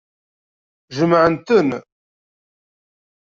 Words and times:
Jemɛent-ten. 0.97 1.69